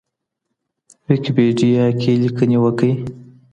[1.07, 2.93] ويکيپېډيا کې ليکنې وکړئ.